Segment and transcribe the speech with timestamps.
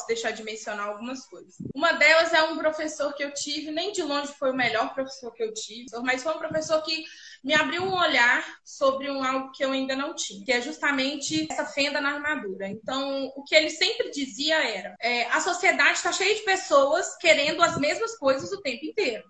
[0.00, 1.54] posso deixar de mencionar algumas coisas.
[1.74, 5.32] Uma delas é um professor que eu tive, nem de longe foi o melhor professor
[5.32, 7.04] que eu tive, mas foi um professor que
[7.44, 11.46] me abriu um olhar sobre um algo que eu ainda não tinha, que é justamente
[11.50, 12.68] essa fenda na armadura.
[12.68, 17.62] Então, o que ele sempre dizia era: é, a sociedade está cheia de pessoas querendo
[17.62, 19.24] as mesmas coisas o tempo inteiro.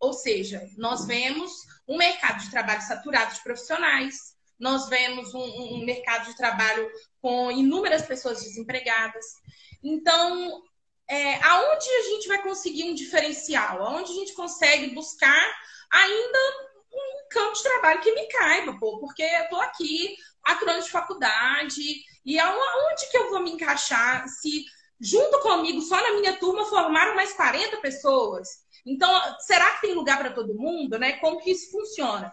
[0.00, 1.52] Ou seja, nós vemos
[1.88, 6.88] um mercado de trabalho saturado de profissionais, nós vemos um, um mercado de trabalho
[7.20, 9.24] com inúmeras pessoas desempregadas.
[9.82, 10.62] Então,
[11.10, 13.82] é, aonde a gente vai conseguir um diferencial?
[13.82, 15.44] Aonde a gente consegue buscar
[15.90, 16.38] ainda
[16.92, 20.92] um campo de trabalho que me caiba, pô, porque eu tô aqui, quatro anos de
[20.92, 21.82] faculdade,
[22.24, 24.64] e aonde que eu vou me encaixar se
[25.00, 28.48] junto comigo, só na minha turma, formaram mais 40 pessoas?
[28.86, 31.14] Então, será que tem lugar para todo mundo, né?
[31.14, 32.32] Como que isso funciona?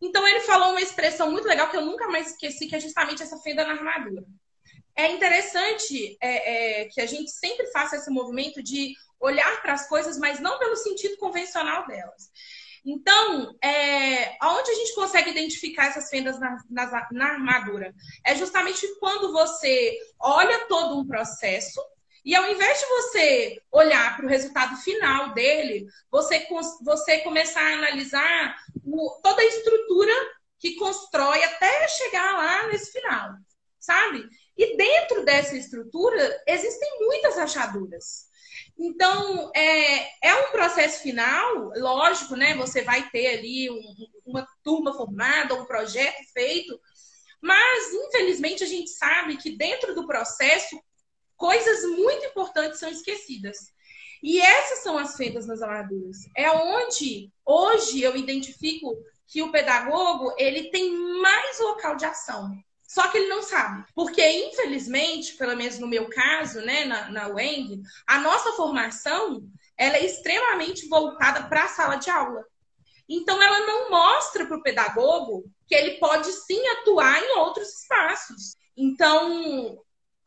[0.00, 3.22] Então, ele falou uma expressão muito legal que eu nunca mais esqueci, que é justamente
[3.22, 4.24] essa fenda na armadura.
[4.94, 9.88] É interessante é, é, que a gente sempre faça esse movimento de olhar para as
[9.88, 12.30] coisas, mas não pelo sentido convencional delas.
[12.84, 17.94] Então, é, aonde a gente consegue identificar essas fendas na, na, na armadura?
[18.24, 21.80] É justamente quando você olha todo um processo
[22.28, 26.46] e ao invés de você olhar para o resultado final dele, você,
[26.82, 30.12] você começar a analisar o, toda a estrutura
[30.58, 33.30] que constrói até chegar lá nesse final,
[33.80, 34.28] sabe?
[34.58, 38.26] E dentro dessa estrutura existem muitas rachaduras.
[38.78, 42.54] Então, é, é um processo final, lógico, né?
[42.56, 43.80] Você vai ter ali um,
[44.26, 46.78] uma turma formada, um projeto feito,
[47.40, 50.78] mas, infelizmente, a gente sabe que dentro do processo,
[51.38, 53.72] coisas muito importantes são esquecidas.
[54.22, 56.18] E essas são as fendas nas armaduras.
[56.36, 58.94] É onde, hoje, eu identifico
[59.26, 62.52] que o pedagogo ele tem mais local de ação.
[62.82, 63.84] Só que ele não sabe.
[63.94, 67.28] Porque, infelizmente, pelo menos no meu caso, né, na, na
[68.06, 69.42] a nossa formação
[69.76, 72.44] ela é extremamente voltada para a sala de aula.
[73.08, 78.56] Então, ela não mostra para o pedagogo que ele pode sim atuar em outros espaços.
[78.76, 79.78] Então,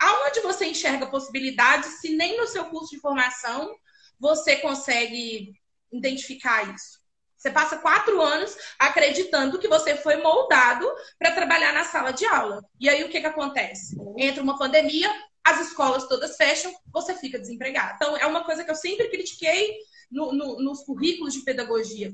[0.01, 3.73] aonde você enxerga possibilidades se nem no seu curso de formação
[4.19, 5.53] você consegue
[5.91, 7.00] identificar isso?
[7.38, 12.63] Você passa quatro anos acreditando que você foi moldado para trabalhar na sala de aula.
[12.79, 13.95] E aí o que, que acontece?
[14.17, 15.11] Entra uma pandemia,
[15.44, 17.94] as escolas todas fecham, você fica desempregado.
[17.95, 19.75] Então, é uma coisa que eu sempre critiquei
[20.11, 22.13] no, no, nos currículos de pedagogia.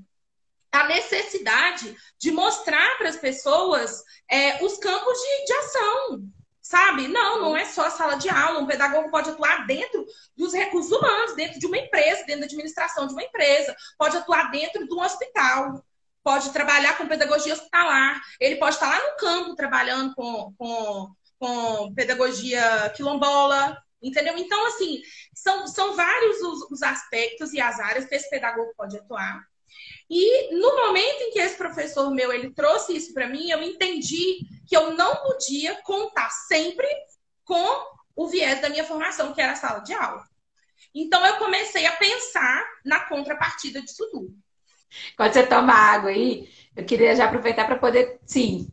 [0.72, 6.31] A necessidade de mostrar para as pessoas é, os campos de, de ação,
[6.67, 7.07] Sabe?
[7.07, 8.59] Não, não é só a sala de aula.
[8.59, 10.05] Um pedagogo pode atuar dentro
[10.35, 14.51] dos recursos humanos, dentro de uma empresa, dentro da administração de uma empresa, pode atuar
[14.51, 15.81] dentro de um hospital,
[16.22, 21.94] pode trabalhar com pedagogia hospitalar, ele pode estar lá no campo trabalhando com, com, com
[21.94, 24.38] pedagogia quilombola, entendeu?
[24.38, 25.01] Então, assim,
[25.34, 29.41] são, são vários os, os aspectos e as áreas que esse pedagogo pode atuar.
[30.09, 34.39] E no momento em que esse professor meu ele trouxe isso para mim, eu entendi
[34.67, 36.88] que eu não podia contar sempre
[37.44, 37.85] com
[38.16, 40.23] o viés da minha formação, que era a sala de aula.
[40.94, 44.33] Então eu comecei a pensar na contrapartida disso tudo.
[45.16, 48.67] Quando você toma água aí, eu queria já aproveitar para poder, sim,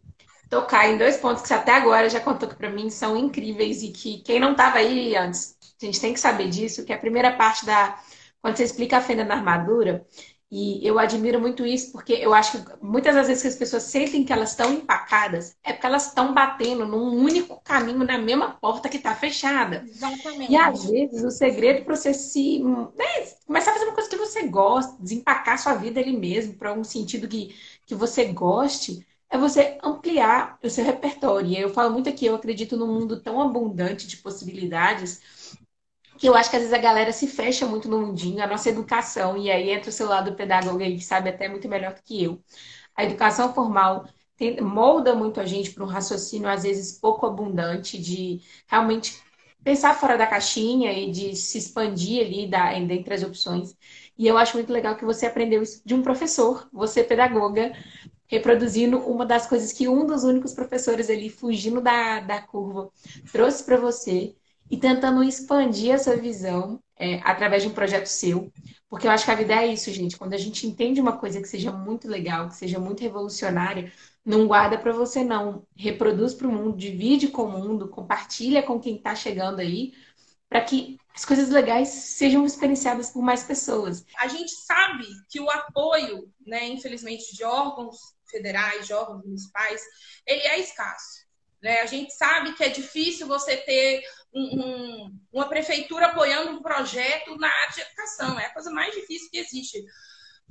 [0.49, 3.83] tocar em dois pontos que você até agora já contou que para mim são incríveis
[3.83, 6.99] e que quem não estava aí antes, a gente tem que saber disso, que a
[6.99, 7.99] primeira parte da
[8.41, 10.07] quando você explica a fenda na armadura,
[10.51, 13.83] e eu admiro muito isso, porque eu acho que muitas das vezes que as pessoas
[13.85, 18.51] sentem que elas estão empacadas, é porque elas estão batendo num único caminho na mesma
[18.51, 19.85] porta que está fechada.
[19.89, 20.53] Exatamente.
[20.53, 22.63] E às vezes o segredo para você se.
[22.63, 23.05] Né,
[23.47, 26.85] começar a fazer uma coisa que você gosta, desempacar sua vida ali mesmo, para um
[26.85, 31.49] sentido que, que você goste, é você ampliar o seu repertório.
[31.49, 35.21] E eu falo muito aqui, eu acredito num mundo tão abundante de possibilidades
[36.19, 38.69] que eu acho que às vezes a galera se fecha muito no mundinho, a nossa
[38.69, 42.03] educação, e aí entra o seu lado pedagogo aí, que sabe até muito melhor do
[42.03, 42.41] que eu.
[42.97, 44.07] A educação formal
[44.37, 49.23] tem, molda muito a gente para um raciocínio, às vezes, pouco abundante, de realmente
[49.63, 53.77] pensar fora da caixinha e de se expandir ali da, dentre as opções.
[54.19, 57.73] E eu acho muito legal que você aprendeu isso de um professor, você pedagoga,
[58.27, 62.91] reproduzindo uma das coisas que um dos únicos professores ali, fugindo da, da curva,
[63.33, 64.35] trouxe para você
[64.75, 68.53] e tentando expandir essa visão é, através de um projeto seu.
[68.89, 70.17] Porque eu acho que a vida é isso, gente.
[70.17, 73.93] Quando a gente entende uma coisa que seja muito legal, que seja muito revolucionária,
[74.25, 75.65] não guarda para você, não.
[75.77, 79.95] Reproduz para o mundo, divide com o mundo, compartilha com quem está chegando aí,
[80.49, 84.05] para que as coisas legais sejam experienciadas por mais pessoas.
[84.19, 87.97] A gente sabe que o apoio, né, infelizmente, de órgãos
[88.29, 89.81] federais, de órgãos municipais,
[90.27, 91.24] ele é escasso.
[91.65, 91.81] Né?
[91.81, 97.35] A gente sabe que é difícil você ter um, um, uma prefeitura apoiando um projeto
[97.39, 98.39] na área de educação.
[98.39, 99.83] É a coisa mais difícil que existe.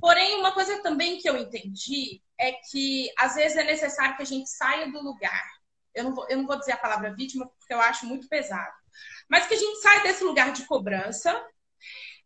[0.00, 4.26] Porém, uma coisa também que eu entendi é que às vezes é necessário que a
[4.26, 5.44] gente saia do lugar.
[5.94, 8.74] Eu não vou, eu não vou dizer a palavra vítima porque eu acho muito pesado.
[9.28, 11.46] Mas que a gente saia desse lugar de cobrança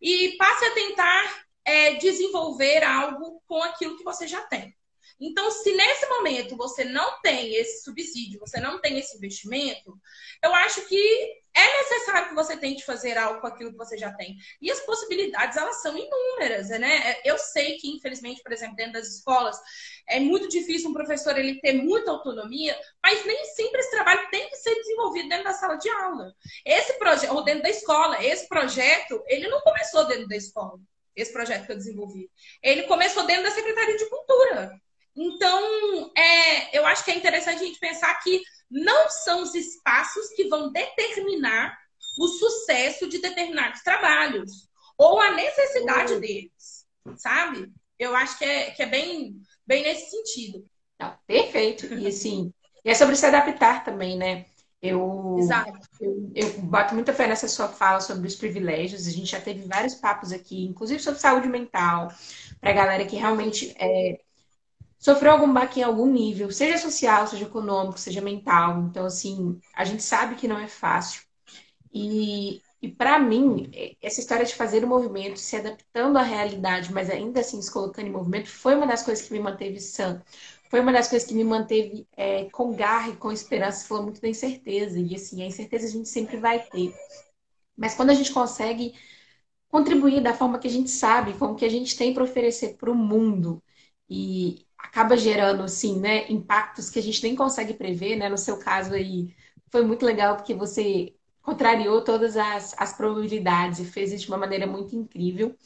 [0.00, 4.74] e passe a tentar é, desenvolver algo com aquilo que você já tem.
[5.20, 9.98] Então, se nesse momento você não tem esse subsídio, você não tem esse investimento,
[10.42, 14.12] eu acho que é necessário que você tente fazer algo com aquilo que você já
[14.12, 14.36] tem.
[14.62, 17.16] E as possibilidades, elas são inúmeras, né?
[17.24, 19.58] Eu sei que, infelizmente, por exemplo, dentro das escolas,
[20.08, 24.48] é muito difícil um professor ele ter muita autonomia, mas nem sempre esse trabalho tem
[24.48, 26.32] que ser desenvolvido dentro da sala de aula.
[26.64, 30.78] Esse projeto, ou dentro da escola, esse projeto, ele não começou dentro da escola,
[31.16, 32.30] esse projeto que eu desenvolvi.
[32.62, 34.80] Ele começou dentro da Secretaria de Cultura.
[35.18, 40.28] Então, é, eu acho que é interessante a gente pensar que não são os espaços
[40.30, 41.76] que vão determinar
[42.20, 46.20] o sucesso de determinados trabalhos ou a necessidade uhum.
[46.20, 46.86] deles,
[47.16, 47.72] sabe?
[47.98, 50.64] Eu acho que é, que é bem, bem nesse sentido.
[51.00, 51.86] Não, perfeito.
[51.94, 52.52] E assim,
[52.84, 54.46] é sobre se adaptar também, né?
[54.80, 55.36] Eu,
[56.00, 59.08] eu, eu bato muita fé nessa sua fala sobre os privilégios.
[59.08, 62.12] A gente já teve vários papos aqui, inclusive sobre saúde mental,
[62.60, 64.20] para a galera que realmente é,
[64.98, 68.82] sofreu algum baque em algum nível, seja social, seja econômico, seja mental.
[68.82, 71.22] Então, assim, a gente sabe que não é fácil.
[71.92, 73.70] E, e para mim,
[74.02, 78.06] essa história de fazer o movimento, se adaptando à realidade, mas ainda assim se colocando
[78.08, 80.22] em movimento, foi uma das coisas que me manteve sã.
[80.70, 83.86] Foi uma das coisas que me manteve é, com garra e com esperança.
[83.86, 84.98] Falou muito da incerteza.
[85.00, 86.94] E, assim, a incerteza a gente sempre vai ter.
[87.76, 88.94] Mas quando a gente consegue
[89.68, 92.90] contribuir da forma que a gente sabe, como que a gente tem para oferecer para
[92.90, 93.62] o mundo,
[94.10, 98.28] e, acaba gerando, assim, né, impactos que a gente nem consegue prever, né?
[98.28, 99.34] No seu caso aí,
[99.70, 104.38] foi muito legal porque você contrariou todas as, as probabilidades e fez isso de uma
[104.38, 105.56] maneira muito incrível.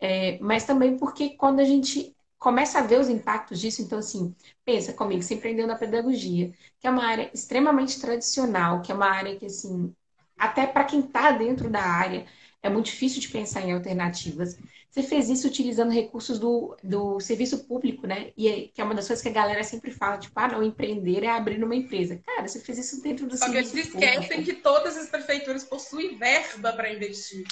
[0.00, 4.34] É, mas também porque quando a gente começa a ver os impactos disso, então assim,
[4.64, 9.06] pensa comigo, você empreendeu na pedagogia, que é uma área extremamente tradicional, que é uma
[9.08, 9.94] área que assim,
[10.38, 12.26] até para quem está dentro da área,
[12.62, 14.58] é muito difícil de pensar em alternativas.
[14.90, 18.32] Você fez isso utilizando recursos do, do serviço público, né?
[18.36, 20.62] E é, que é uma das coisas que a galera sempre fala, tipo, ah, não,
[20.62, 22.20] empreender é abrir uma empresa.
[22.24, 23.92] Cara, você fez isso dentro do Só serviço público.
[23.92, 27.46] Só que eles esquecem que todas as prefeituras possuem verba para investir.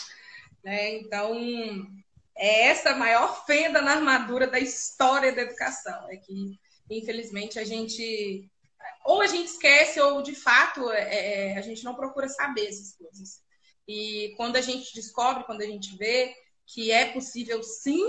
[0.65, 0.97] Né?
[1.01, 1.37] Então,
[2.35, 6.09] é essa a maior fenda na armadura da história da educação.
[6.11, 6.59] É que,
[6.91, 8.51] infelizmente, a gente...
[9.05, 12.97] Ou a gente esquece, ou, de fato, é, é a gente não procura saber essas
[12.97, 13.44] coisas.
[13.87, 16.35] E quando a gente descobre, quando a gente vê
[16.67, 18.03] que é possível sim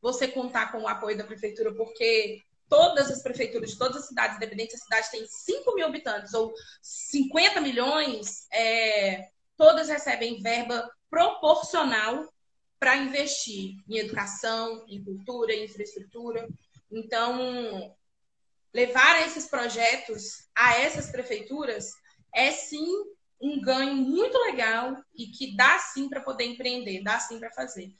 [0.00, 4.36] você contar com o apoio da prefeitura, porque todas as prefeituras de todas as cidades,
[4.36, 10.90] independente se a cidade tem 5 mil habitantes ou 50 milhões, é, todas recebem verba
[11.08, 12.26] proporcional
[12.80, 16.48] para investir em educação, em cultura, em infraestrutura.
[16.90, 17.94] Então,
[18.74, 21.92] levar esses projetos a essas prefeituras
[22.34, 22.88] é sim
[23.42, 27.92] um ganho muito legal e que dá sim para poder empreender, dá sim para fazer.